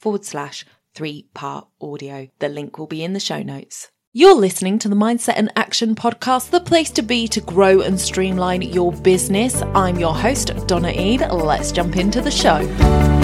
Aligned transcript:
forward 0.00 0.24
slash 0.24 0.64
three 0.94 1.28
part 1.34 1.68
audio. 1.80 2.28
The 2.38 2.48
link 2.48 2.78
will 2.78 2.86
be 2.86 3.04
in 3.04 3.12
the 3.12 3.20
show 3.20 3.42
notes. 3.42 3.90
You're 4.12 4.34
listening 4.34 4.80
to 4.80 4.88
the 4.88 4.96
Mindset 4.96 5.34
and 5.36 5.52
Action 5.54 5.94
podcast, 5.94 6.50
the 6.50 6.58
place 6.58 6.90
to 6.92 7.02
be 7.02 7.28
to 7.28 7.40
grow 7.40 7.80
and 7.80 8.00
streamline 8.00 8.62
your 8.62 8.90
business. 8.90 9.62
I'm 9.62 10.00
your 10.00 10.16
host, 10.16 10.66
Donna 10.66 10.90
Eade. 10.90 11.20
Let's 11.30 11.70
jump 11.70 11.96
into 11.96 12.20
the 12.20 12.30
show. 12.30 13.19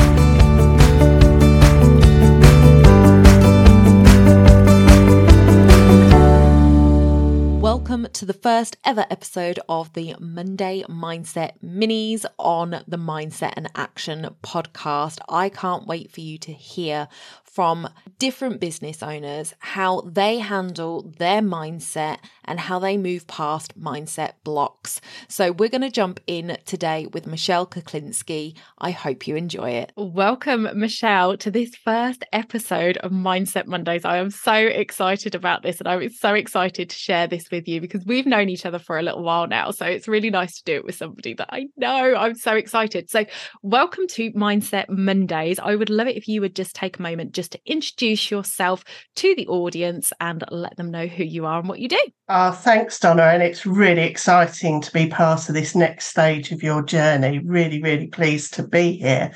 To 8.16 8.25
the 8.25 8.33
first 8.33 8.79
ever 8.83 9.05
episode 9.11 9.61
of 9.69 9.93
the 9.93 10.16
Monday 10.19 10.83
Mindset 10.88 11.52
Minis 11.62 12.25
on 12.39 12.83
the 12.89 12.97
Mindset 12.97 13.52
and 13.59 13.70
Action 13.75 14.34
podcast. 14.42 15.19
I 15.29 15.51
can't 15.51 15.87
wait 15.87 16.11
for 16.11 16.23
you 16.23 16.39
to 16.39 16.52
hear 16.55 17.09
from 17.45 17.87
different 18.19 18.59
business 18.59 19.02
owners 19.02 19.52
how 19.59 20.01
they 20.01 20.39
handle 20.39 21.02
their 21.19 21.42
mindset 21.42 22.20
and 22.47 22.61
how 22.61 22.78
they 22.78 22.97
move 22.97 23.27
past 23.27 23.78
mindset 23.80 24.33
blocks. 24.44 25.00
So, 25.28 25.52
we're 25.52 25.69
going 25.69 25.83
to 25.83 25.91
jump 25.91 26.20
in 26.27 26.58
today 26.64 27.06
with 27.12 27.27
Michelle 27.27 27.66
Kuklinski. 27.66 28.56
I 28.78 28.91
hope 28.91 29.27
you 29.27 29.36
enjoy 29.36 29.70
it. 29.70 29.92
Welcome, 29.97 30.69
Michelle, 30.75 31.36
to 31.38 31.50
this 31.50 31.75
first 31.75 32.25
episode 32.33 32.97
of 32.98 33.11
Mindset 33.11 33.66
Mondays. 33.66 34.05
I 34.05 34.19
am 34.19 34.30
so 34.30 34.55
excited 34.55 35.34
about 35.34 35.62
this 35.62 35.78
and 35.78 35.88
I'm 35.88 36.08
so 36.11 36.34
excited 36.34 36.91
to 36.91 36.97
share 36.97 37.27
this 37.27 37.50
with 37.50 37.69
you 37.69 37.80
because 37.80 38.05
we've 38.05 38.27
known 38.27 38.48
each 38.48 38.66
other 38.66 38.78
for 38.78 38.98
a 38.98 39.03
little 39.03 39.22
while 39.22 39.47
now. 39.47 39.70
So, 39.70 39.86
it's 39.86 40.08
really 40.08 40.31
nice 40.31 40.56
to 40.56 40.64
do 40.64 40.75
it 40.75 40.84
with 40.84 40.94
somebody 40.94 41.34
that 41.34 41.48
I 41.50 41.66
know. 41.77 42.14
I'm 42.14 42.34
so 42.34 42.55
excited. 42.55 43.10
So, 43.10 43.25
welcome 43.62 44.06
to 44.08 44.33
Mindset 44.33 44.88
Mondays. 44.88 45.58
I 45.58 45.75
would 45.75 45.91
love 45.91 46.06
it 46.06 46.16
if 46.16 46.28
you 46.28 46.41
would 46.41 46.55
just 46.55 46.75
take 46.75 46.98
a 46.98 47.03
moment 47.03 47.33
just 47.33 47.53
to 47.53 47.60
introduce 47.66 48.31
yourself 48.31 48.84
to 49.16 49.34
the 49.34 49.47
audience 49.48 50.12
and 50.20 50.44
let 50.50 50.77
them 50.77 50.91
know 50.91 51.06
who 51.06 51.25
you 51.25 51.47
are 51.47 51.58
and 51.58 51.69
what 51.69 51.78
you 51.78 51.88
do. 51.88 52.00
Thanks, 52.37 52.98
Donna. 52.98 53.23
And 53.23 53.42
it's 53.42 53.65
really 53.65 54.03
exciting 54.03 54.83
to 54.83 54.92
be 54.92 55.06
part 55.06 55.48
of 55.48 55.55
this 55.55 55.75
next 55.75 56.09
stage 56.09 56.53
of 56.53 56.62
your 56.62 56.83
journey. 56.83 57.39
Really, 57.39 57.81
really 57.81 58.09
pleased 58.09 58.53
to 58.55 58.62
be 58.62 58.98
here. 58.98 59.33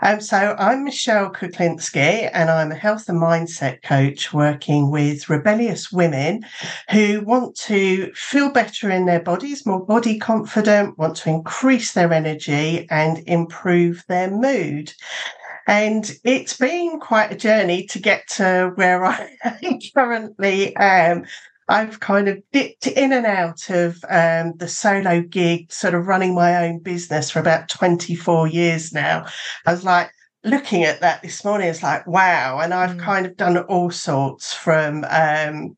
Um, 0.00 0.22
so, 0.22 0.56
I'm 0.58 0.84
Michelle 0.84 1.30
Kuklinski, 1.30 2.30
and 2.32 2.48
I'm 2.48 2.72
a 2.72 2.74
health 2.74 3.06
and 3.10 3.20
mindset 3.20 3.82
coach 3.82 4.32
working 4.32 4.90
with 4.90 5.28
rebellious 5.28 5.92
women 5.92 6.46
who 6.90 7.20
want 7.20 7.54
to 7.56 8.10
feel 8.14 8.50
better 8.50 8.90
in 8.90 9.04
their 9.04 9.20
bodies, 9.20 9.66
more 9.66 9.84
body 9.84 10.18
confident, 10.18 10.96
want 10.96 11.16
to 11.18 11.28
increase 11.28 11.92
their 11.92 12.12
energy 12.14 12.86
and 12.90 13.18
improve 13.26 14.04
their 14.08 14.30
mood. 14.30 14.94
And 15.68 16.10
it's 16.24 16.56
been 16.56 16.98
quite 16.98 17.30
a 17.30 17.36
journey 17.36 17.84
to 17.88 17.98
get 17.98 18.26
to 18.36 18.72
where 18.76 19.04
I 19.04 19.36
currently 19.94 20.74
am. 20.76 21.26
I've 21.68 22.00
kind 22.00 22.28
of 22.28 22.42
dipped 22.52 22.86
in 22.86 23.12
and 23.12 23.26
out 23.26 23.68
of 23.70 24.02
um, 24.08 24.54
the 24.56 24.68
solo 24.68 25.20
gig, 25.20 25.72
sort 25.72 25.94
of 25.94 26.06
running 26.06 26.34
my 26.34 26.66
own 26.66 26.78
business 26.78 27.30
for 27.30 27.40
about 27.40 27.68
24 27.68 28.48
years 28.48 28.92
now. 28.92 29.26
I 29.66 29.72
was 29.72 29.84
like, 29.84 30.10
looking 30.44 30.84
at 30.84 31.00
that 31.00 31.22
this 31.22 31.44
morning, 31.44 31.68
it's 31.68 31.82
like, 31.82 32.06
wow. 32.06 32.60
And 32.60 32.72
I've 32.72 32.96
mm. 32.96 33.00
kind 33.00 33.26
of 33.26 33.36
done 33.36 33.58
all 33.58 33.90
sorts 33.90 34.52
from 34.52 35.04
um, 35.10 35.76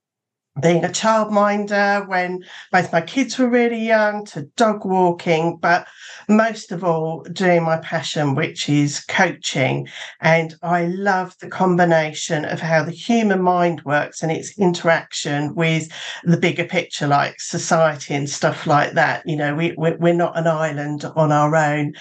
being 0.60 0.84
a 0.84 0.88
childminder 0.88 2.06
when 2.08 2.44
both 2.72 2.92
my 2.92 3.00
kids 3.00 3.38
were 3.38 3.48
really 3.48 3.84
young 3.84 4.24
to 4.26 4.42
dog 4.56 4.84
walking, 4.84 5.56
but 5.56 5.86
most 6.28 6.72
of 6.72 6.84
all, 6.84 7.22
doing 7.32 7.62
my 7.62 7.78
passion, 7.78 8.34
which 8.34 8.68
is 8.68 9.00
coaching. 9.00 9.88
And 10.20 10.54
I 10.62 10.86
love 10.86 11.36
the 11.40 11.48
combination 11.48 12.44
of 12.44 12.60
how 12.60 12.84
the 12.84 12.92
human 12.92 13.42
mind 13.42 13.82
works 13.84 14.22
and 14.22 14.30
its 14.30 14.56
interaction 14.58 15.54
with 15.54 15.88
the 16.24 16.36
bigger 16.36 16.64
picture, 16.64 17.06
like 17.06 17.40
society 17.40 18.14
and 18.14 18.28
stuff 18.28 18.66
like 18.66 18.92
that. 18.92 19.26
You 19.26 19.36
know, 19.36 19.54
we, 19.54 19.74
we're 19.76 20.14
not 20.14 20.38
an 20.38 20.46
island 20.46 21.04
on 21.16 21.32
our 21.32 21.56
own. 21.56 21.94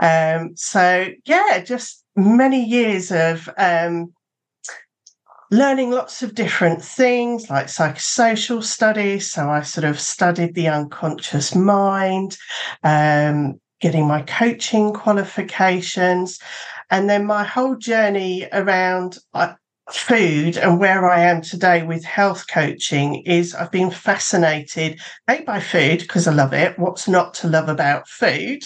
Um, 0.00 0.56
so, 0.56 1.08
yeah, 1.24 1.62
just 1.64 2.04
many 2.16 2.64
years 2.64 3.12
of 3.12 3.48
um, 3.58 4.12
learning 5.50 5.90
lots 5.90 6.22
of 6.22 6.34
different 6.34 6.82
things 6.82 7.48
like 7.50 7.66
psychosocial 7.66 8.62
studies. 8.62 9.30
So 9.30 9.48
I 9.48 9.62
sort 9.62 9.84
of 9.84 10.00
studied 10.00 10.54
the 10.54 10.68
unconscious 10.68 11.54
mind, 11.54 12.36
um, 12.82 13.60
getting 13.80 14.06
my 14.06 14.22
coaching 14.22 14.92
qualifications. 14.92 16.38
And 16.90 17.08
then 17.08 17.26
my 17.26 17.44
whole 17.44 17.76
journey 17.76 18.48
around 18.52 19.18
uh, 19.34 19.54
food 19.90 20.56
and 20.56 20.80
where 20.80 21.08
I 21.08 21.20
am 21.20 21.42
today 21.42 21.84
with 21.84 22.04
health 22.04 22.46
coaching 22.50 23.22
is 23.24 23.54
I've 23.54 23.70
been 23.70 23.90
fascinated 23.90 25.00
a 25.28 25.42
by 25.42 25.60
food 25.60 26.00
because 26.00 26.26
I 26.26 26.32
love 26.32 26.52
it. 26.52 26.76
What's 26.78 27.06
not 27.06 27.34
to 27.34 27.48
love 27.48 27.68
about 27.68 28.08
food? 28.08 28.64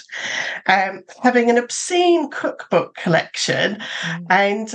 Um, 0.66 1.02
having 1.22 1.50
an 1.50 1.58
obscene 1.58 2.30
cookbook 2.30 2.94
collection 2.94 3.76
mm. 3.76 4.26
and 4.30 4.74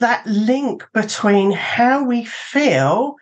that 0.00 0.26
link 0.26 0.86
between 0.92 1.52
how 1.52 2.04
we 2.04 2.24
feel 2.24 3.14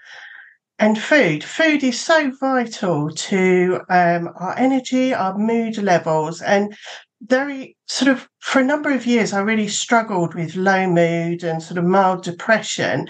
and 0.78 0.98
food. 0.98 1.42
Food 1.42 1.82
is 1.82 2.00
so 2.00 2.30
vital 2.40 3.10
to 3.10 3.80
um, 3.90 4.30
our 4.36 4.56
energy, 4.56 5.12
our 5.12 5.36
mood 5.36 5.76
levels, 5.78 6.40
and 6.40 6.74
very 7.22 7.76
sort 7.86 8.10
of 8.10 8.28
for 8.38 8.60
a 8.60 8.64
number 8.64 8.90
of 8.90 9.06
years, 9.06 9.32
I 9.32 9.40
really 9.40 9.66
struggled 9.66 10.34
with 10.34 10.54
low 10.54 10.86
mood 10.86 11.42
and 11.42 11.62
sort 11.62 11.78
of 11.78 11.84
mild 11.84 12.22
depression. 12.22 13.08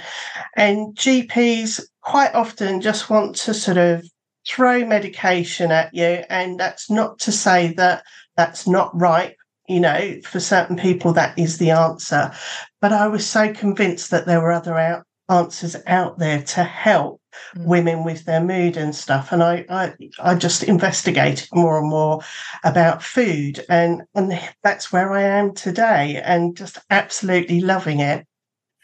And 0.56 0.96
GPs 0.96 1.82
quite 2.00 2.34
often 2.34 2.80
just 2.80 3.10
want 3.10 3.36
to 3.36 3.52
sort 3.52 3.76
of 3.76 4.08
throw 4.48 4.86
medication 4.86 5.70
at 5.70 5.92
you. 5.92 6.24
And 6.30 6.58
that's 6.58 6.90
not 6.90 7.18
to 7.20 7.32
say 7.32 7.74
that 7.74 8.02
that's 8.34 8.66
not 8.66 8.98
right 8.98 9.36
you 9.68 9.80
know, 9.80 10.20
for 10.24 10.40
certain 10.40 10.76
people, 10.76 11.12
that 11.12 11.38
is 11.38 11.58
the 11.58 11.70
answer. 11.70 12.32
But 12.80 12.92
I 12.92 13.08
was 13.08 13.26
so 13.26 13.52
convinced 13.52 14.10
that 14.10 14.26
there 14.26 14.40
were 14.40 14.52
other 14.52 14.78
out- 14.78 15.04
answers 15.28 15.76
out 15.86 16.18
there 16.18 16.42
to 16.42 16.64
help 16.64 17.20
mm. 17.56 17.66
women 17.66 18.04
with 18.04 18.24
their 18.24 18.42
mood 18.42 18.76
and 18.76 18.94
stuff. 18.94 19.32
And 19.32 19.42
I, 19.42 19.64
I, 19.68 19.94
I 20.20 20.34
just 20.34 20.62
investigated 20.62 21.48
more 21.52 21.78
and 21.78 21.88
more 21.88 22.20
about 22.64 23.02
food, 23.02 23.64
and 23.68 24.02
and 24.14 24.38
that's 24.62 24.92
where 24.92 25.12
I 25.12 25.22
am 25.22 25.54
today, 25.54 26.20
and 26.24 26.56
just 26.56 26.78
absolutely 26.90 27.60
loving 27.60 28.00
it. 28.00 28.26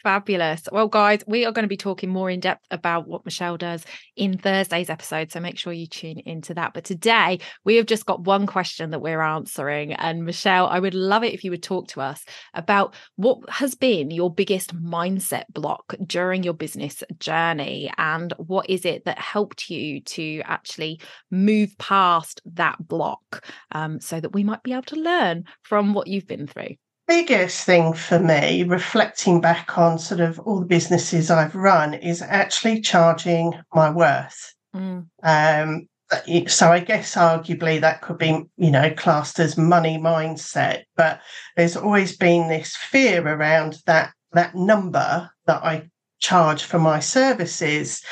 Fabulous. 0.05 0.61
Well, 0.71 0.87
guys, 0.87 1.23
we 1.25 1.45
are 1.45 1.51
going 1.51 1.63
to 1.63 1.67
be 1.67 1.77
talking 1.77 2.11
more 2.11 2.29
in 2.29 2.39
depth 2.39 2.63
about 2.69 3.07
what 3.07 3.25
Michelle 3.25 3.57
does 3.57 3.83
in 4.15 4.37
Thursday's 4.37 4.91
episode. 4.91 5.31
So 5.31 5.39
make 5.39 5.57
sure 5.57 5.73
you 5.73 5.87
tune 5.87 6.19
into 6.19 6.53
that. 6.53 6.75
But 6.75 6.83
today, 6.83 7.39
we 7.63 7.77
have 7.77 7.87
just 7.87 8.05
got 8.05 8.23
one 8.23 8.45
question 8.45 8.91
that 8.91 9.01
we're 9.01 9.23
answering. 9.23 9.93
And 9.93 10.23
Michelle, 10.23 10.67
I 10.67 10.77
would 10.77 10.93
love 10.93 11.23
it 11.23 11.33
if 11.33 11.43
you 11.43 11.49
would 11.49 11.63
talk 11.63 11.87
to 11.87 12.01
us 12.01 12.23
about 12.53 12.93
what 13.15 13.49
has 13.49 13.73
been 13.73 14.11
your 14.11 14.31
biggest 14.31 14.75
mindset 14.75 15.45
block 15.51 15.95
during 16.05 16.43
your 16.43 16.53
business 16.53 17.03
journey 17.17 17.91
and 17.97 18.31
what 18.37 18.69
is 18.69 18.85
it 18.85 19.05
that 19.05 19.17
helped 19.17 19.71
you 19.71 20.01
to 20.01 20.43
actually 20.45 21.01
move 21.31 21.75
past 21.79 22.43
that 22.45 22.77
block 22.87 23.43
um, 23.71 23.99
so 23.99 24.19
that 24.19 24.33
we 24.33 24.43
might 24.43 24.61
be 24.61 24.73
able 24.73 24.83
to 24.83 24.97
learn 24.97 25.45
from 25.63 25.95
what 25.95 26.05
you've 26.05 26.27
been 26.27 26.45
through 26.45 26.75
biggest 27.07 27.65
thing 27.65 27.93
for 27.93 28.19
me, 28.19 28.63
reflecting 28.63 29.41
back 29.41 29.77
on 29.77 29.99
sort 29.99 30.21
of 30.21 30.39
all 30.39 30.59
the 30.59 30.65
businesses 30.65 31.29
I've 31.29 31.55
run, 31.55 31.93
is 31.93 32.21
actually 32.21 32.81
charging 32.81 33.53
my 33.73 33.89
worth. 33.89 34.53
Mm. 34.75 35.07
Um, 35.23 35.87
so 36.47 36.71
I 36.71 36.79
guess 36.79 37.15
arguably 37.15 37.81
that 37.81 38.01
could 38.01 38.17
be, 38.17 38.43
you 38.57 38.71
know, 38.71 38.91
classed 38.91 39.39
as 39.39 39.57
money 39.57 39.97
mindset, 39.97 40.83
but 40.95 41.19
there's 41.55 41.75
always 41.75 42.15
been 42.15 42.47
this 42.47 42.75
fear 42.75 43.27
around 43.27 43.77
that 43.85 44.11
that 44.33 44.53
number 44.53 45.29
that 45.47 45.63
I 45.63 45.89
charge 46.19 46.63
for 46.63 46.79
my 46.79 46.99
services. 46.99 48.03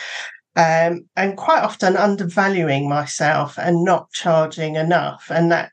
Um, 0.56 1.10
and 1.16 1.36
quite 1.36 1.63
often 1.63 1.98
undervaluing 1.98 2.88
myself 2.88 3.57
and 3.57 3.84
not 3.84 4.12
charging 4.12 4.75
enough. 4.75 5.31
And 5.31 5.51
that 5.51 5.72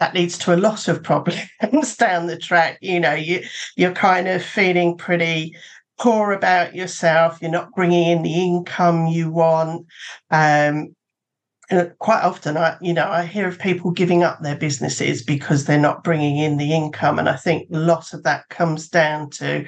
that 0.00 0.14
leads 0.14 0.36
to 0.38 0.54
a 0.54 0.56
lot 0.56 0.88
of 0.88 1.02
problems 1.02 1.96
down 1.98 2.26
the 2.26 2.38
track. 2.38 2.78
You 2.80 3.00
know, 3.00 3.14
you 3.14 3.44
you're 3.76 3.92
kind 3.92 4.28
of 4.28 4.44
feeling 4.44 4.96
pretty 4.96 5.56
poor 5.98 6.32
about 6.32 6.74
yourself. 6.74 7.38
You're 7.40 7.50
not 7.50 7.72
bringing 7.74 8.08
in 8.08 8.22
the 8.22 8.34
income 8.34 9.06
you 9.06 9.30
want. 9.30 9.86
Um, 10.30 10.94
quite 11.98 12.22
often, 12.22 12.56
I 12.56 12.76
you 12.80 12.92
know 12.92 13.08
I 13.08 13.24
hear 13.24 13.48
of 13.48 13.58
people 13.58 13.90
giving 13.90 14.22
up 14.22 14.40
their 14.42 14.56
businesses 14.56 15.22
because 15.22 15.64
they're 15.64 15.78
not 15.78 16.04
bringing 16.04 16.38
in 16.38 16.56
the 16.56 16.72
income, 16.72 17.18
and 17.18 17.28
I 17.28 17.36
think 17.36 17.68
a 17.72 17.78
lot 17.78 18.12
of 18.12 18.22
that 18.24 18.48
comes 18.48 18.88
down 18.88 19.30
to 19.30 19.64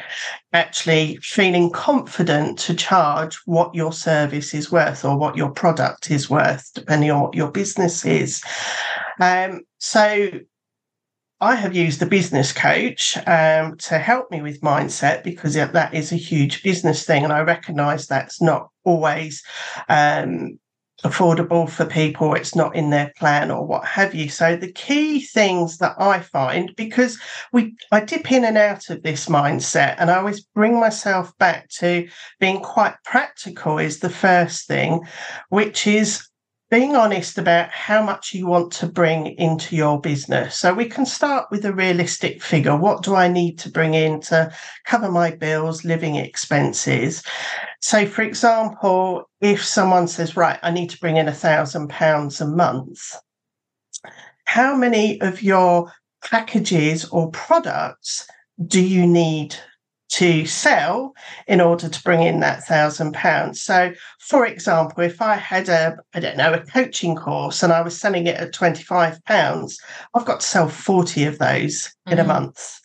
actually 0.52 1.18
feeling 1.22 1.70
confident 1.70 2.58
to 2.60 2.74
charge 2.74 3.36
what 3.44 3.74
your 3.74 3.92
service 3.92 4.54
is 4.54 4.72
worth 4.72 5.04
or 5.04 5.16
what 5.16 5.36
your 5.36 5.50
product 5.50 6.10
is 6.10 6.30
worth, 6.30 6.70
depending 6.74 7.10
on 7.10 7.20
what 7.20 7.34
your 7.34 7.50
business 7.50 8.04
is. 8.04 8.42
Um, 9.20 9.62
so 9.78 10.30
I 11.40 11.54
have 11.54 11.76
used 11.76 12.00
the 12.00 12.06
business 12.06 12.52
coach 12.52 13.18
um, 13.26 13.76
to 13.78 13.98
help 13.98 14.30
me 14.30 14.40
with 14.40 14.62
mindset 14.62 15.22
because 15.22 15.54
that 15.54 15.94
is 15.94 16.10
a 16.10 16.16
huge 16.16 16.62
business 16.62 17.04
thing. 17.04 17.24
And 17.24 17.32
I 17.32 17.40
recognize 17.40 18.06
that's 18.06 18.40
not 18.40 18.70
always 18.84 19.42
um, 19.88 20.58
affordable 21.04 21.68
for 21.68 21.84
people, 21.84 22.34
it's 22.34 22.54
not 22.54 22.74
in 22.74 22.90
their 22.90 23.12
plan 23.16 23.50
or 23.50 23.66
what 23.66 23.84
have 23.84 24.14
you. 24.14 24.28
So 24.28 24.56
the 24.56 24.72
key 24.72 25.20
things 25.20 25.78
that 25.78 25.94
I 25.98 26.20
find, 26.20 26.74
because 26.76 27.18
we 27.52 27.74
I 27.92 28.00
dip 28.00 28.32
in 28.32 28.44
and 28.44 28.56
out 28.56 28.88
of 28.90 29.02
this 29.02 29.26
mindset 29.26 29.96
and 29.98 30.10
I 30.10 30.16
always 30.16 30.40
bring 30.40 30.80
myself 30.80 31.36
back 31.38 31.68
to 31.80 32.08
being 32.40 32.60
quite 32.60 32.94
practical 33.04 33.78
is 33.78 34.00
the 34.00 34.10
first 34.10 34.66
thing, 34.66 35.00
which 35.50 35.86
is 35.86 36.26
being 36.68 36.96
honest 36.96 37.38
about 37.38 37.70
how 37.70 38.02
much 38.02 38.34
you 38.34 38.46
want 38.46 38.72
to 38.72 38.86
bring 38.88 39.26
into 39.38 39.76
your 39.76 40.00
business. 40.00 40.56
So 40.56 40.74
we 40.74 40.86
can 40.86 41.06
start 41.06 41.46
with 41.50 41.64
a 41.64 41.72
realistic 41.72 42.42
figure. 42.42 42.76
What 42.76 43.04
do 43.04 43.14
I 43.14 43.28
need 43.28 43.58
to 43.60 43.70
bring 43.70 43.94
in 43.94 44.20
to 44.22 44.52
cover 44.84 45.10
my 45.10 45.30
bills, 45.30 45.84
living 45.84 46.16
expenses? 46.16 47.22
So, 47.86 48.04
for 48.04 48.22
example, 48.22 49.30
if 49.40 49.64
someone 49.64 50.08
says, 50.08 50.36
right, 50.36 50.58
I 50.60 50.72
need 50.72 50.90
to 50.90 50.98
bring 50.98 51.18
in 51.18 51.28
a 51.28 51.32
thousand 51.32 51.86
pounds 51.88 52.40
a 52.40 52.44
month, 52.44 53.14
how 54.44 54.74
many 54.74 55.20
of 55.20 55.40
your 55.40 55.92
packages 56.24 57.04
or 57.04 57.30
products 57.30 58.26
do 58.66 58.82
you 58.82 59.06
need 59.06 59.54
to 60.08 60.46
sell 60.46 61.14
in 61.46 61.60
order 61.60 61.88
to 61.88 62.02
bring 62.02 62.22
in 62.22 62.40
that 62.40 62.64
thousand 62.64 63.12
pounds. 63.12 63.60
So, 63.60 63.92
for 64.18 64.46
example, 64.46 65.04
if 65.04 65.22
I 65.22 65.36
had 65.36 65.68
a, 65.68 65.96
I 66.12 66.20
don't 66.20 66.36
know, 66.36 66.54
a 66.54 66.64
coaching 66.64 67.14
course 67.14 67.62
and 67.62 67.72
I 67.72 67.82
was 67.82 68.00
selling 68.00 68.26
it 68.26 68.36
at 68.36 68.52
25 68.52 69.24
pounds, 69.24 69.78
I've 70.12 70.24
got 70.24 70.40
to 70.40 70.46
sell 70.46 70.68
40 70.68 71.24
of 71.24 71.38
those 71.38 71.82
mm-hmm. 71.84 72.12
in 72.12 72.18
a 72.18 72.22
mm-hmm. 72.22 72.28
month. 72.28 72.80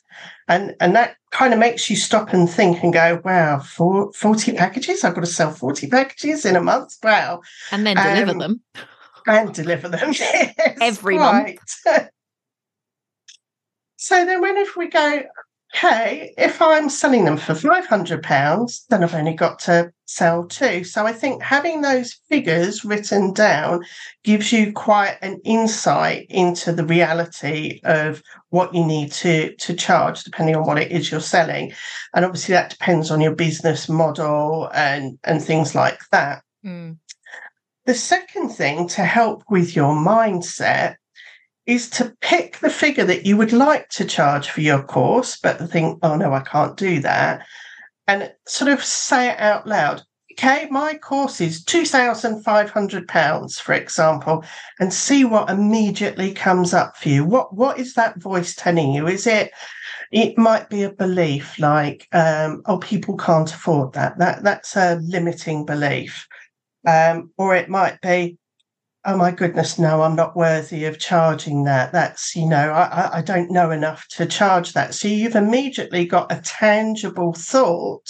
And, 0.51 0.75
and 0.81 0.93
that 0.97 1.15
kind 1.31 1.53
of 1.53 1.59
makes 1.59 1.89
you 1.89 1.95
stop 1.95 2.33
and 2.33 2.49
think 2.49 2.83
and 2.83 2.91
go, 2.91 3.21
wow, 3.23 3.59
for 3.59 4.11
40 4.11 4.51
packages? 4.51 5.05
I've 5.05 5.15
got 5.15 5.21
to 5.21 5.27
sell 5.27 5.49
40 5.49 5.87
packages 5.87 6.45
in 6.45 6.57
a 6.57 6.61
month? 6.61 6.97
Wow. 7.01 7.41
And 7.71 7.87
then 7.87 7.95
deliver 7.95 8.31
um, 8.31 8.37
them. 8.37 8.61
And 9.27 9.53
deliver 9.53 9.87
them. 9.87 10.13
Yes, 10.21 10.77
Every 10.81 11.17
right. 11.17 11.57
month. 11.85 12.09
so 13.95 14.25
then 14.25 14.41
when 14.41 14.57
if 14.57 14.75
we 14.75 14.89
go, 14.89 15.23
okay, 15.73 16.33
if 16.37 16.61
I'm 16.61 16.89
selling 16.89 17.25
them 17.25 17.37
for 17.37 17.53
£500, 17.53 18.81
then 18.89 19.03
I've 19.03 19.15
only 19.15 19.33
got 19.33 19.59
to 19.59 19.91
sell 20.05 20.45
two. 20.45 20.83
So 20.83 21.05
I 21.05 21.13
think 21.13 21.41
having 21.41 21.81
those 21.81 22.19
figures 22.29 22.83
written 22.83 23.33
down 23.33 23.83
gives 24.23 24.51
you 24.51 24.73
quite 24.73 25.17
an 25.21 25.39
insight 25.45 26.27
into 26.29 26.73
the 26.73 26.85
reality 26.85 27.79
of 27.83 28.21
what 28.49 28.75
you 28.75 28.85
need 28.85 29.11
to, 29.13 29.55
to 29.55 29.73
charge, 29.73 30.23
depending 30.23 30.55
on 30.55 30.65
what 30.65 30.77
it 30.77 30.91
is 30.91 31.09
you're 31.09 31.21
selling. 31.21 31.71
And 32.13 32.25
obviously 32.25 32.53
that 32.53 32.71
depends 32.71 33.09
on 33.09 33.21
your 33.21 33.35
business 33.35 33.87
model 33.87 34.69
and, 34.73 35.17
and 35.23 35.41
things 35.41 35.73
like 35.73 36.01
that. 36.11 36.43
Mm. 36.65 36.97
The 37.85 37.95
second 37.95 38.49
thing 38.49 38.87
to 38.89 39.03
help 39.03 39.43
with 39.49 39.75
your 39.75 39.95
mindset 39.95 40.95
is 41.65 41.89
to 41.91 42.15
pick 42.21 42.57
the 42.59 42.69
figure 42.69 43.05
that 43.05 43.25
you 43.25 43.37
would 43.37 43.53
like 43.53 43.89
to 43.89 44.05
charge 44.05 44.49
for 44.49 44.61
your 44.61 44.81
course, 44.81 45.37
but 45.37 45.69
think, 45.69 45.99
oh 46.01 46.15
no, 46.15 46.33
I 46.33 46.41
can't 46.41 46.75
do 46.75 46.99
that. 47.01 47.45
And 48.07 48.31
sort 48.47 48.71
of 48.71 48.83
say 48.83 49.29
it 49.29 49.39
out 49.39 49.67
loud. 49.67 50.01
Okay, 50.33 50.67
my 50.71 50.95
course 50.95 51.41
is 51.41 51.63
£2,500, 51.65 53.61
for 53.61 53.73
example, 53.73 54.43
and 54.79 54.93
see 54.93 55.25
what 55.25 55.49
immediately 55.49 56.33
comes 56.33 56.73
up 56.73 56.97
for 56.97 57.09
you. 57.09 57.25
What 57.25 57.53
What 57.53 57.77
is 57.77 57.93
that 57.93 58.19
voice 58.19 58.55
telling 58.55 58.93
you? 58.93 59.07
Is 59.07 59.27
it, 59.27 59.51
it 60.11 60.37
might 60.37 60.69
be 60.69 60.83
a 60.83 60.91
belief 60.91 61.59
like, 61.59 62.07
um, 62.13 62.61
oh, 62.65 62.77
people 62.77 63.17
can't 63.17 63.53
afford 63.53 63.93
that. 63.93 64.17
that 64.19 64.43
that's 64.43 64.75
a 64.75 64.95
limiting 65.03 65.65
belief. 65.65 66.27
Um, 66.87 67.31
or 67.37 67.55
it 67.55 67.69
might 67.69 68.01
be, 68.01 68.37
oh 69.05 69.17
my 69.17 69.31
goodness, 69.31 69.79
no, 69.79 70.03
I'm 70.03 70.15
not 70.15 70.35
worthy 70.35 70.85
of 70.85 70.99
charging 70.99 71.63
that. 71.63 71.91
That's, 71.91 72.35
you 72.35 72.47
know, 72.47 72.71
I, 72.71 73.17
I 73.17 73.21
don't 73.21 73.51
know 73.51 73.71
enough 73.71 74.07
to 74.09 74.25
charge 74.25 74.73
that. 74.73 74.93
So 74.93 75.07
you've 75.07 75.35
immediately 75.35 76.05
got 76.05 76.31
a 76.31 76.41
tangible 76.41 77.33
thought 77.33 78.05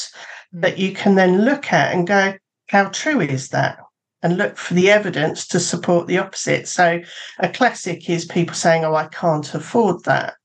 mm. 0.54 0.62
that 0.62 0.78
you 0.78 0.92
can 0.94 1.16
then 1.16 1.46
look 1.46 1.72
at 1.72 1.94
and 1.94 2.06
go, 2.06 2.34
how 2.68 2.86
true 2.90 3.22
is 3.22 3.50
that? 3.50 3.80
And 4.22 4.38
look 4.38 4.58
for 4.58 4.74
the 4.74 4.92
evidence 4.92 5.48
to 5.48 5.60
support 5.60 6.08
the 6.08 6.20
opposite. 6.20 6.68
So 6.68 7.02
a 7.40 7.50
classic 7.50 8.10
is 8.10 8.26
people 8.26 8.56
saying, 8.56 8.84
oh, 8.84 8.94
I 8.94 9.08
can't 9.08 9.52
afford 9.54 10.04
that. 10.04 10.36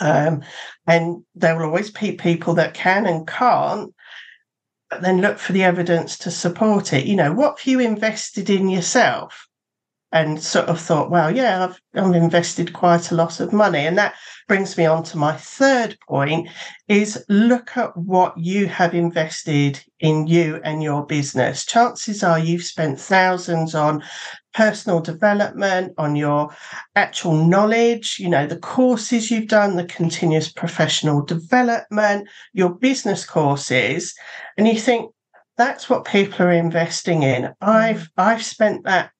Um, 0.00 0.42
and 0.86 1.24
there 1.34 1.56
will 1.56 1.66
always 1.66 1.90
be 1.90 2.12
people 2.12 2.54
that 2.54 2.74
can 2.74 3.06
and 3.06 3.26
can't 3.26 3.94
but 4.90 5.00
then 5.00 5.22
look 5.22 5.38
for 5.38 5.54
the 5.54 5.62
evidence 5.64 6.18
to 6.18 6.30
support 6.30 6.92
it. 6.92 7.06
You 7.06 7.16
know, 7.16 7.32
what 7.32 7.58
have 7.58 7.66
you 7.66 7.80
invested 7.80 8.50
in 8.50 8.68
yourself? 8.68 9.48
And 10.12 10.42
sort 10.42 10.66
of 10.66 10.80
thought, 10.80 11.10
well, 11.10 11.34
yeah, 11.34 11.64
I've, 11.64 11.80
I've 11.94 12.14
invested 12.14 12.72
quite 12.72 13.10
a 13.10 13.14
lot 13.14 13.40
of 13.40 13.52
money. 13.52 13.86
And 13.86 13.96
that 13.96 14.14
brings 14.46 14.76
me 14.76 14.84
on 14.84 15.02
to 15.04 15.16
my 15.16 15.32
third 15.36 15.96
point 16.06 16.48
is 16.88 17.24
look 17.28 17.76
at 17.76 17.96
what 17.96 18.36
you 18.36 18.66
have 18.66 18.94
invested 18.94 19.82
in 20.00 20.26
you 20.26 20.60
and 20.64 20.82
your 20.82 21.06
business. 21.06 21.64
Chances 21.64 22.22
are 22.22 22.38
you've 22.38 22.64
spent 22.64 23.00
thousands 23.00 23.74
on 23.74 24.02
personal 24.52 25.00
development, 25.00 25.94
on 25.96 26.14
your 26.14 26.54
actual 26.94 27.46
knowledge, 27.46 28.18
you 28.18 28.28
know, 28.28 28.46
the 28.46 28.58
courses 28.58 29.30
you've 29.30 29.48
done, 29.48 29.76
the 29.76 29.84
continuous 29.84 30.52
professional 30.52 31.22
development, 31.22 32.28
your 32.52 32.74
business 32.74 33.24
courses. 33.24 34.14
And 34.58 34.68
you 34.68 34.78
think, 34.78 35.10
that's 35.56 35.88
what 35.88 36.04
people 36.04 36.46
are 36.46 36.52
investing 36.52 37.22
in. 37.22 37.42
Mm. 37.42 37.54
I've 37.60 38.10
I've 38.16 38.44
spent 38.44 38.84
that 38.84 39.10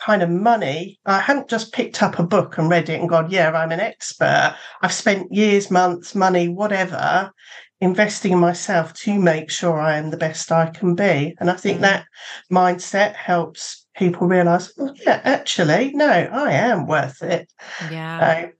kind 0.00 0.22
of 0.22 0.30
money. 0.30 0.98
I 1.06 1.20
hadn't 1.20 1.48
just 1.48 1.72
picked 1.72 2.02
up 2.02 2.18
a 2.18 2.22
book 2.22 2.58
and 2.58 2.70
read 2.70 2.88
it 2.88 3.00
and 3.00 3.08
gone, 3.08 3.30
yeah, 3.30 3.50
I'm 3.52 3.72
an 3.72 3.80
expert. 3.80 4.56
I've 4.82 4.92
spent 4.92 5.32
years, 5.32 5.70
months, 5.70 6.14
money, 6.14 6.48
whatever, 6.48 7.32
investing 7.80 8.32
in 8.32 8.38
myself 8.38 8.92
to 8.94 9.18
make 9.18 9.50
sure 9.50 9.78
I 9.80 9.96
am 9.98 10.10
the 10.10 10.16
best 10.16 10.50
I 10.50 10.70
can 10.70 10.94
be. 10.94 11.34
And 11.38 11.50
I 11.50 11.54
think 11.54 11.78
mm. 11.78 11.82
that 11.82 12.06
mindset 12.50 13.14
helps 13.14 13.86
people 13.96 14.26
realize, 14.26 14.72
well, 14.76 14.94
yeah, 15.04 15.20
actually, 15.24 15.92
no, 15.94 16.06
I 16.06 16.52
am 16.52 16.86
worth 16.86 17.22
it. 17.22 17.52
Yeah. 17.90 18.44
So 18.44 18.50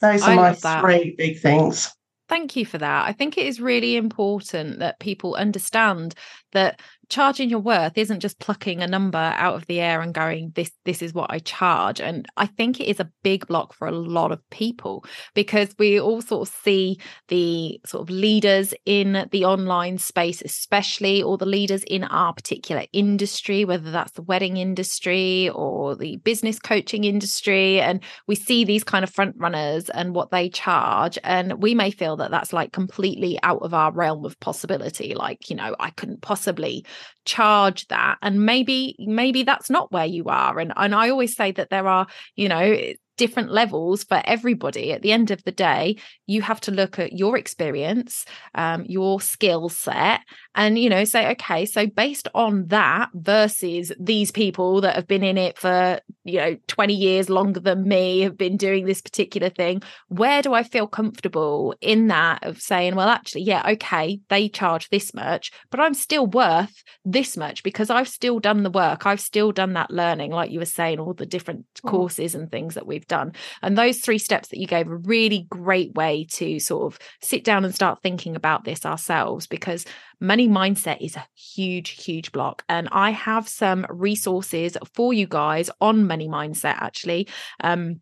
those 0.00 0.22
are 0.22 0.30
I 0.30 0.34
my 0.36 0.52
three 0.54 1.14
big 1.16 1.40
things. 1.40 1.92
Thank 2.28 2.56
you 2.56 2.66
for 2.66 2.76
that. 2.76 3.06
I 3.06 3.12
think 3.12 3.38
it 3.38 3.46
is 3.46 3.58
really 3.60 3.96
important 3.96 4.80
that 4.80 5.00
people 5.00 5.34
understand 5.34 6.14
that 6.52 6.80
charging 7.08 7.50
your 7.50 7.60
worth 7.60 7.96
isn't 7.96 8.20
just 8.20 8.38
plucking 8.38 8.82
a 8.82 8.86
number 8.86 9.18
out 9.18 9.54
of 9.54 9.66
the 9.66 9.80
air 9.80 10.00
and 10.00 10.14
going 10.14 10.52
this 10.54 10.70
this 10.84 11.02
is 11.02 11.14
what 11.14 11.30
i 11.30 11.38
charge. 11.38 12.00
And 12.00 12.26
i 12.36 12.46
think 12.46 12.80
it 12.80 12.88
is 12.88 13.00
a 13.00 13.10
big 13.22 13.46
block 13.46 13.72
for 13.72 13.88
a 13.88 13.92
lot 13.92 14.32
of 14.32 14.48
people 14.50 15.04
because 15.34 15.74
we 15.78 16.00
all 16.00 16.22
sort 16.22 16.48
of 16.48 16.54
see 16.54 16.98
the 17.28 17.80
sort 17.86 18.02
of 18.02 18.10
leaders 18.10 18.74
in 18.84 19.28
the 19.30 19.44
online 19.44 19.98
space 19.98 20.42
especially 20.42 21.22
or 21.22 21.38
the 21.38 21.46
leaders 21.46 21.82
in 21.84 22.04
our 22.04 22.32
particular 22.32 22.84
industry 22.92 23.64
whether 23.64 23.90
that's 23.90 24.12
the 24.12 24.22
wedding 24.22 24.56
industry 24.56 25.48
or 25.50 25.96
the 25.96 26.16
business 26.18 26.58
coaching 26.58 27.04
industry. 27.04 27.80
And 27.80 28.02
we 28.26 28.34
see 28.34 28.64
these 28.64 28.84
kind 28.84 29.02
of 29.02 29.10
front 29.10 29.36
runners 29.38 29.90
and 29.90 30.14
what 30.14 30.30
they 30.30 30.48
charge. 30.48 31.18
And 31.24 31.62
we 31.62 31.74
may 31.74 31.90
feel 31.90 32.16
that 32.16 32.30
that's 32.30 32.52
like 32.52 32.72
completely 32.72 33.38
out 33.42 33.62
of 33.62 33.74
our 33.74 33.92
realm 33.92 34.24
of 34.24 34.38
possibility. 34.40 35.14
Like 35.14 35.50
you 35.50 35.56
know 35.56 35.74
i 35.80 35.90
couldn't 35.90 36.22
possibly 36.22 36.84
charge 37.24 37.86
that 37.88 38.18
and 38.22 38.44
maybe 38.44 38.96
maybe 38.98 39.42
that's 39.42 39.70
not 39.70 39.92
where 39.92 40.06
you 40.06 40.24
are. 40.26 40.58
And 40.58 40.72
and 40.76 40.94
I 40.94 41.10
always 41.10 41.36
say 41.36 41.52
that 41.52 41.70
there 41.70 41.86
are 41.86 42.06
you 42.36 42.48
know 42.48 42.76
different 43.18 43.50
levels 43.50 44.04
for 44.04 44.22
everybody 44.24 44.92
at 44.92 45.02
the 45.02 45.12
end 45.12 45.30
of 45.30 45.42
the 45.44 45.52
day 45.52 45.96
you 46.26 46.40
have 46.40 46.60
to 46.60 46.70
look 46.70 46.98
at 46.98 47.12
your 47.12 47.36
experience 47.36 48.24
um, 48.54 48.84
your 48.86 49.20
skill 49.20 49.68
set 49.68 50.20
and 50.54 50.78
you 50.78 50.88
know 50.88 51.04
say 51.04 51.30
okay 51.32 51.66
so 51.66 51.86
based 51.86 52.28
on 52.34 52.66
that 52.68 53.10
versus 53.14 53.92
these 53.98 54.30
people 54.30 54.80
that 54.80 54.94
have 54.94 55.06
been 55.06 55.24
in 55.24 55.36
it 55.36 55.58
for 55.58 56.00
you 56.24 56.38
know 56.38 56.56
20 56.68 56.94
years 56.94 57.28
longer 57.28 57.60
than 57.60 57.88
me 57.88 58.20
have 58.20 58.38
been 58.38 58.56
doing 58.56 58.86
this 58.86 59.02
particular 59.02 59.50
thing 59.50 59.82
where 60.08 60.40
do 60.40 60.54
i 60.54 60.62
feel 60.62 60.86
comfortable 60.86 61.74
in 61.80 62.06
that 62.06 62.44
of 62.44 62.60
saying 62.60 62.94
well 62.94 63.08
actually 63.08 63.42
yeah 63.42 63.62
okay 63.68 64.20
they 64.28 64.48
charge 64.48 64.88
this 64.90 65.12
much 65.12 65.50
but 65.70 65.80
i'm 65.80 65.94
still 65.94 66.26
worth 66.26 66.84
this 67.04 67.36
much 67.36 67.64
because 67.64 67.90
i've 67.90 68.08
still 68.08 68.38
done 68.38 68.62
the 68.62 68.70
work 68.70 69.06
i've 69.06 69.20
still 69.20 69.50
done 69.50 69.72
that 69.72 69.90
learning 69.90 70.30
like 70.30 70.52
you 70.52 70.60
were 70.60 70.64
saying 70.64 71.00
all 71.00 71.14
the 71.14 71.26
different 71.26 71.66
mm. 71.82 71.90
courses 71.90 72.34
and 72.34 72.50
things 72.52 72.74
that 72.74 72.86
we've 72.86 73.07
done 73.08 73.32
and 73.62 73.76
those 73.76 73.98
three 73.98 74.18
steps 74.18 74.48
that 74.48 74.58
you 74.58 74.66
gave 74.66 74.88
a 74.88 74.96
really 74.96 75.46
great 75.50 75.94
way 75.94 76.26
to 76.30 76.58
sort 76.60 76.92
of 76.92 76.98
sit 77.20 77.44
down 77.44 77.64
and 77.64 77.74
start 77.74 78.02
thinking 78.02 78.36
about 78.36 78.64
this 78.64 78.86
ourselves 78.86 79.46
because 79.46 79.84
money 80.20 80.48
mindset 80.48 80.98
is 81.00 81.16
a 81.16 81.26
huge, 81.34 82.02
huge 82.02 82.32
block. 82.32 82.64
And 82.68 82.88
I 82.92 83.10
have 83.10 83.48
some 83.48 83.86
resources 83.88 84.76
for 84.94 85.12
you 85.12 85.26
guys 85.26 85.70
on 85.80 86.06
money 86.06 86.28
mindset 86.28 86.76
actually. 86.80 87.28
Um, 87.60 88.00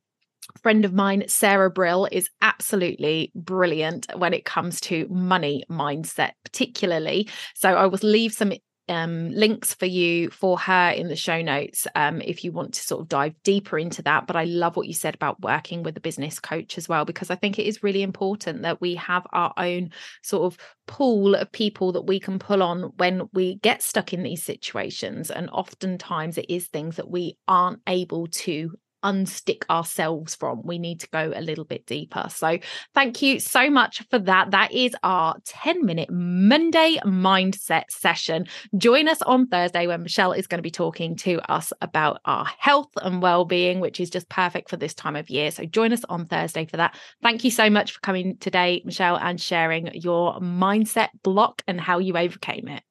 friend 0.63 0.85
of 0.85 0.93
mine, 0.93 1.25
Sarah 1.29 1.71
Brill, 1.71 2.09
is 2.11 2.31
absolutely 2.41 3.33
brilliant 3.35 4.07
when 4.17 4.33
it 4.33 4.45
comes 4.45 4.81
to 4.83 5.07
money 5.09 5.65
mindset, 5.71 6.33
particularly. 6.45 7.29
So 7.55 7.71
I 7.75 7.87
will 7.87 7.99
leave 8.03 8.33
some 8.33 8.53
um, 8.89 9.31
links 9.31 9.75
for 9.75 9.87
you 9.87 10.31
for 10.31 10.59
her 10.59 10.91
in 10.91 11.09
the 11.09 11.17
show 11.17 11.43
notes 11.43 11.87
um, 11.95 12.21
if 12.21 12.45
you 12.45 12.53
want 12.53 12.75
to 12.75 12.81
sort 12.81 13.01
of 13.01 13.09
dive 13.09 13.35
deeper 13.43 13.79
into 13.79 14.03
that. 14.03 14.27
But 14.27 14.37
I 14.37 14.45
love 14.45 14.77
what 14.77 14.87
you 14.87 14.95
said 14.95 15.15
about 15.15 15.41
working 15.41 15.83
with 15.83 15.97
a 15.97 16.01
business 16.01 16.39
coach 16.39 16.79
as 16.79 16.89
well, 16.89 17.05
because 17.05 17.31
I 17.31 17.35
think 17.35 17.59
it 17.59 17.67
is 17.67 17.83
really 17.83 18.03
important 18.03 18.63
that 18.63 18.81
we 18.81 18.95
have 18.97 19.27
our 19.33 19.53
own 19.57 19.91
sort 20.23 20.53
of 20.53 20.59
pool 20.87 21.35
of 21.35 21.51
people 21.53 21.93
that 21.93 22.07
we 22.07 22.21
can 22.21 22.39
pull 22.39 22.63
on 22.63 22.93
when 22.97 23.29
we 23.33 23.57
get 23.57 23.83
stuck 23.83 24.13
in 24.13 24.23
these 24.23 24.43
situations. 24.43 25.31
And 25.31 25.51
oftentimes 25.51 26.39
it 26.39 26.47
is 26.49 26.67
things 26.67 26.97
that 26.97 27.11
we 27.11 27.39
aren't 27.49 27.81
able 27.87 28.29
to 28.29 28.77
unstick 29.07 29.63
ourselves 29.71 30.35
from. 30.35 30.63
We 30.65 30.79
need 30.79 31.01
to 31.01 31.09
go 31.09 31.33
a 31.35 31.41
little 31.41 31.65
bit 31.65 31.87
deeper. 31.87 32.27
So, 32.29 32.59
thank 32.93 33.23
you 33.23 33.39
so 33.39 33.71
much 33.71 34.03
for 34.11 34.19
that. 34.19 34.51
That 34.51 34.73
is 34.73 34.95
our 35.05 35.37
10 35.45 35.87
minute 35.87 36.11
Monday 36.11 36.99
mindset 37.05 37.85
session. 37.89 38.47
Join 38.77 39.09
us 39.09 39.23
on 39.23 39.47
Thursday 39.47 39.87
when 39.87 40.03
Michelle 40.03 40.33
is 40.33 40.47
going 40.47 40.59
to 40.59 40.63
be 40.63 40.71
talking 40.71 41.15
to 41.17 41.41
us 41.51 41.73
about 41.81 42.21
our 42.25 42.47
health 42.59 42.91
and 43.03 43.23
well 43.23 43.45
being, 43.45 43.81
which 43.81 44.01
is 44.01 44.11
just 44.11 44.29
perfect 44.29 44.69
for 44.69 44.77
this 44.77 44.95
time 44.95 45.17
of 45.17 45.31
year. 45.31 45.51
So, 45.51 45.65
join 45.65 45.93
us 45.93 46.05
on 46.09 46.27
Thursday 46.27 46.67
for 46.67 46.77
that. 46.79 46.99
Thank 47.23 47.45
you 47.45 47.51
so 47.51 47.71
much 47.71 47.93
for 47.93 48.01
coming 48.01 48.37
today, 48.39 48.83
Michelle, 48.85 49.17
and 49.17 49.41
sharing 49.41 49.95
your 49.95 50.41
mindset 50.41 51.09
block 51.23 51.63
and 51.69 51.81
how 51.81 51.99
you 51.99 52.17
overcame 52.17 52.69
it. 52.69 52.83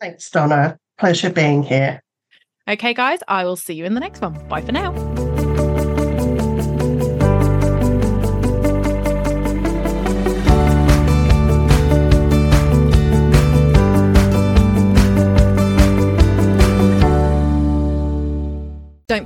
Thanks, 0.00 0.28
Donna. 0.30 0.78
Pleasure 0.98 1.30
being 1.30 1.62
here. 1.62 2.02
Okay, 2.68 2.94
guys, 2.94 3.20
I 3.28 3.44
will 3.44 3.56
see 3.56 3.74
you 3.74 3.84
in 3.84 3.94
the 3.94 4.00
next 4.00 4.20
one. 4.20 4.34
Bye 4.48 4.60
for 4.60 4.72
now. 4.72 5.35